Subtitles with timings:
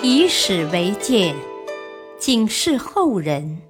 [0.00, 1.34] 以史为鉴，
[2.18, 3.60] 警示后人，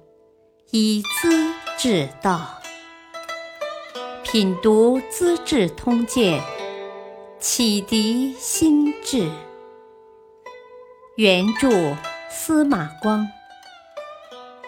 [0.69, 2.55] 以资治道。
[4.23, 6.39] 品读《资治通鉴》，
[7.39, 9.27] 启迪心智。
[11.15, 11.97] 原著：
[12.29, 13.27] 司马光。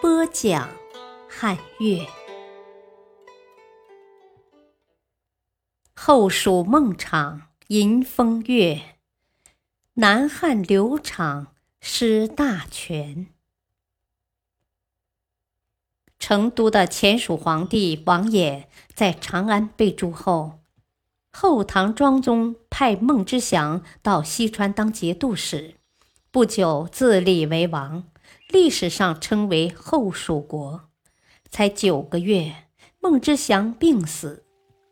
[0.00, 0.68] 播讲：
[1.28, 2.04] 汉乐。
[5.94, 8.80] 后蜀孟昶吟风月，
[9.96, 13.26] 南汉刘昶失大权。
[16.18, 18.64] 成都的前蜀皇帝王衍
[18.94, 20.60] 在长安被诛后，
[21.30, 25.74] 后唐庄宗派孟知祥到西川当节度使，
[26.30, 28.04] 不久自立为王，
[28.48, 30.88] 历史上称为后蜀国。
[31.50, 34.46] 才九个月，孟知祥病死。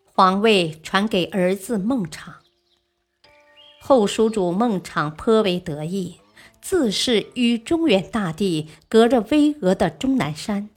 [0.05, 2.40] 皇位传给儿子孟昶，
[3.81, 6.21] 后蜀主孟昶颇为得意，
[6.61, 10.69] 自恃与中原大地隔着巍峨的终南山，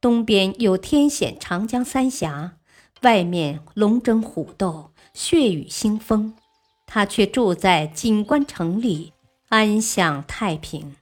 [0.00, 2.54] 东边有天险长江三峡，
[3.02, 6.34] 外面龙争虎斗，血雨腥风，
[6.86, 9.12] 他却住在锦官城里，
[9.50, 10.96] 安享太平。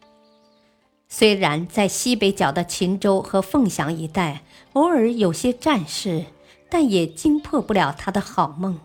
[1.08, 6.26] 虽然在西北角的秦州和凤翔一带，偶尔有些战事。
[6.70, 8.80] 但也惊破不了他的好梦，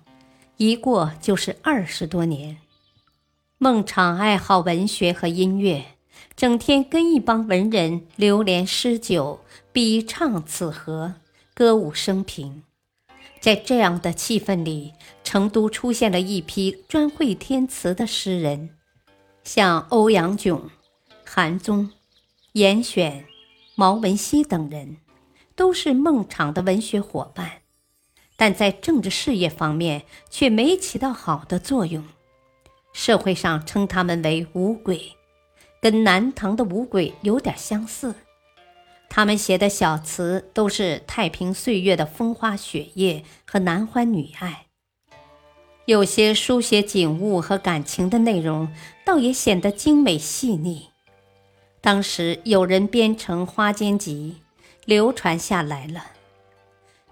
[0.62, 2.58] 一过就是二十多年。
[3.60, 5.96] 孟昶爱好文学和音乐，
[6.36, 9.40] 整天跟一帮文人流连诗酒，
[9.72, 11.14] 比唱此和，
[11.54, 12.64] 歌舞升平。
[13.40, 14.92] 在这样的气氛里，
[15.24, 18.72] 成都出现了一批专会填词的诗人，
[19.46, 20.70] 像欧阳炯、
[21.24, 21.90] 韩宗、
[22.52, 23.24] 严选、
[23.76, 24.98] 毛文熙等人，
[25.56, 27.59] 都是孟昶的文学伙伴。
[28.40, 32.02] 但在政治事业方面却没起到好的作用，
[32.94, 35.12] 社会上称他们为五鬼，
[35.82, 38.16] 跟南唐的五鬼有点相似。
[39.10, 44.68] 他们写的小词都是太平岁月的风花雪月和男欢女爱，
[45.84, 48.74] 有些书写景物和感情的内容，
[49.06, 50.88] 倒也显得精美细腻。
[51.82, 54.38] 当时有人编成《花间集》，
[54.86, 56.06] 流传下来了。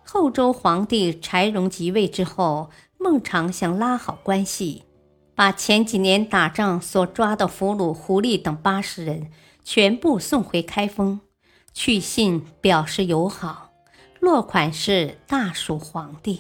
[0.10, 4.86] 后周皇帝柴荣即位之后，孟昶想拉好关系，
[5.36, 9.30] 把前几年打仗所抓的俘虏胡立等八十人
[9.66, 11.20] 全部送回开封，
[11.74, 13.72] 去信表示友好，
[14.22, 16.40] 落款是大蜀皇帝。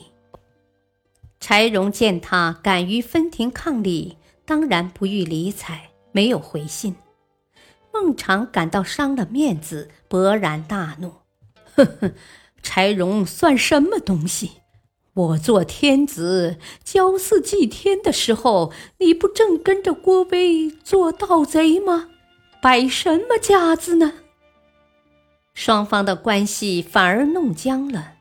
[1.41, 6.95] 柴荣见他敢于分庭抗礼，当然不予理睬，没有回信。
[7.94, 11.11] 孟昶感到伤了面子，勃然大怒，
[11.75, 12.13] 呵呵。
[12.62, 14.51] 柴荣算什么东西？
[15.13, 22.09] 我做天子骄祀祭天的时候，你不正跟着郭威做盗贼吗？
[22.62, 24.13] 摆什么架子呢？
[25.56, 28.13] 双方的关系反而弄僵了。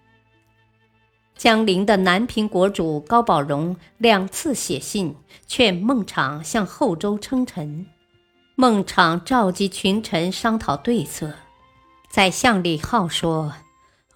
[1.36, 5.14] 江陵的南平国主高宝荣两次写信
[5.46, 7.84] 劝孟昶向后周称臣，
[8.54, 11.34] 孟昶召集群臣商讨对策。
[12.08, 13.52] 宰相李浩说。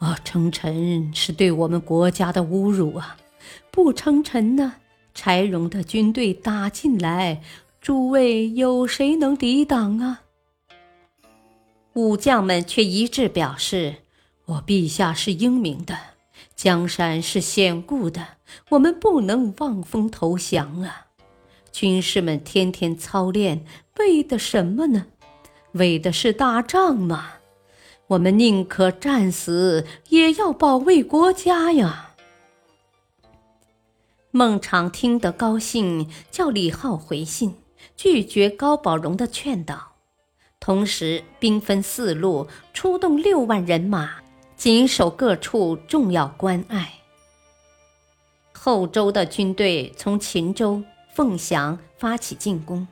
[0.01, 3.19] 啊，称臣是对我们国家的侮辱啊！
[3.71, 4.77] 不称臣呢，
[5.15, 7.43] 柴荣的军队打进来，
[7.83, 10.23] 诸位有谁能抵挡啊？
[11.93, 13.97] 武将们却一致表示：
[14.47, 15.95] 我陛下是英明的，
[16.57, 18.27] 江山是险固的，
[18.71, 21.09] 我们不能望风投降啊！
[21.71, 23.67] 军士们天天操练，
[23.99, 25.07] 为的什么呢？
[25.73, 27.35] 为的是打仗嘛！
[28.11, 32.17] 我们宁可战死，也要保卫国家呀！
[34.33, 37.55] 孟昶听得高兴，叫李浩回信，
[37.97, 39.93] 拒绝高宝荣的劝导，
[40.59, 44.17] 同时兵分四路，出动六万人马，
[44.57, 46.93] 紧守各处重要关隘。
[48.53, 50.83] 后周的军队从秦州、
[51.15, 52.89] 凤翔发起进攻，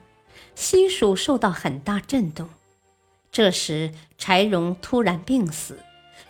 [0.55, 2.47] 西蜀受到很大震动。
[3.31, 5.79] 这时，柴荣突然病死，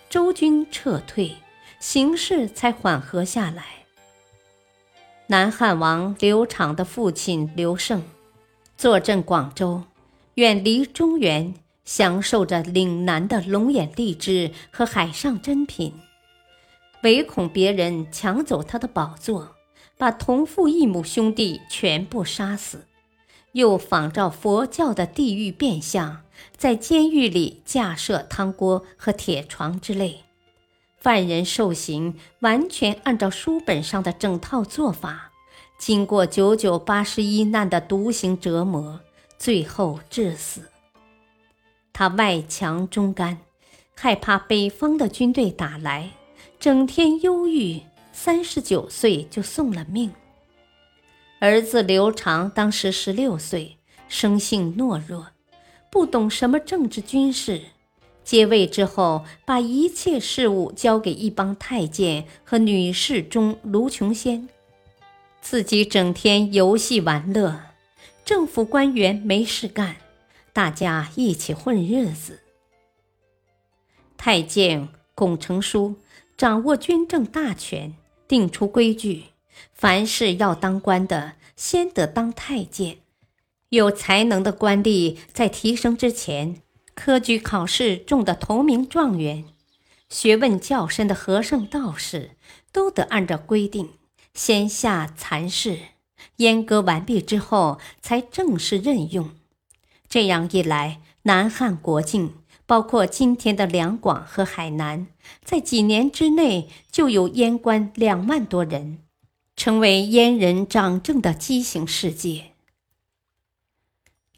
[0.10, 1.36] 周军撤退，
[1.80, 3.66] 形势才缓和下来。
[5.28, 8.04] 南汉王刘昶的父亲刘胜，
[8.75, 9.84] 坐镇广州，
[10.34, 11.54] 远离中原，
[11.86, 15.94] 享受着岭南的龙眼荔枝和海上珍品，
[17.04, 19.56] 唯恐别人抢走他的宝座，
[19.98, 22.88] 把同父异母兄弟全部杀死。
[23.54, 26.22] 又仿照佛教的地狱变相，
[26.56, 30.24] 在监狱里架设汤锅和铁床之类，
[30.97, 35.31] 犯人受刑完全按照书本上的整套做法，
[35.77, 39.00] 经过九九八十一难的独行折磨，
[39.38, 40.63] 最后致死。
[41.94, 43.39] 他外强中干，
[43.95, 46.12] 害怕北方的军队打来，
[46.59, 47.81] 整天忧郁，
[48.12, 50.12] 三十九岁就送了命。
[51.39, 53.77] 儿子刘长当时十六岁，
[54.09, 55.27] 生性懦弱，
[55.89, 57.62] 不懂什么政治军事。
[58.24, 64.47] 接位之后，把一切事务交给一帮太监和女侍中卢琼仙，
[65.41, 67.59] 自己整天游戏玩乐。
[68.24, 69.95] 政府官员没事干，
[70.53, 72.39] 大家一起混日子。
[74.15, 75.95] 太监龚成书
[76.38, 77.95] 掌握军政大权，
[78.27, 79.24] 定出规矩：
[79.74, 83.00] 凡是要当官的，先得当太监。
[83.69, 86.62] 有才能的官吏在提升之前。
[86.95, 89.45] 科举考试中的头名状元，
[90.10, 92.31] 学问较深的和尚道士，
[92.74, 93.92] 都得按照规定
[94.33, 95.80] 先下蚕试，
[96.39, 99.30] 阉割完毕之后才正式任用。
[100.10, 102.33] 这样一来，南汉国境，
[102.65, 105.07] 包括今天的两广和海南，
[105.45, 108.98] 在几年之内就有阉官两万多人，
[109.56, 112.49] 成为阉人掌政的畸形世界。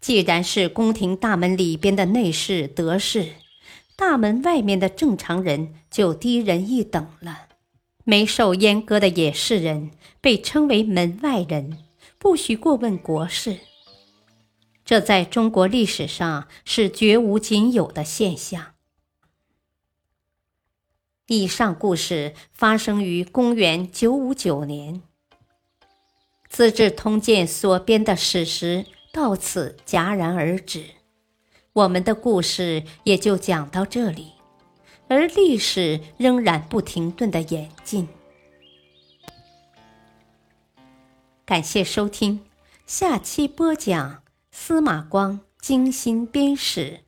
[0.01, 3.33] 既然是宫廷大门里边的内侍得势，
[3.95, 7.47] 大门外面的正常人就低人一等了。
[8.03, 11.77] 没受阉割的野士人被称为门外人，
[12.17, 13.59] 不许过问国事。
[14.83, 18.73] 这在中国历史上是绝无仅有的现象。
[21.27, 24.95] 以上故事发生于公元九五九年，
[26.49, 28.87] 《资治通鉴》所编的史实。
[29.13, 30.85] 到此戛然而止，
[31.73, 34.31] 我们的故事也就讲到这里，
[35.09, 38.07] 而历史仍然不停顿的演进。
[41.45, 42.45] 感谢收听，
[42.85, 47.01] 下期播讲司马光精心编史，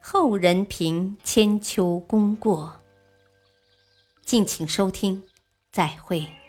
[0.00, 2.80] 后人评千秋功过。
[4.24, 5.24] 敬请收听，
[5.72, 6.39] 再会。